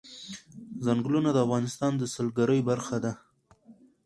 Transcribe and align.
چنګلونه 0.83 1.29
د 1.33 1.37
افغانستان 1.45 1.91
د 1.97 2.03
سیلګرۍ 2.13 2.59
برخه 2.69 2.97
ده. 3.03 3.13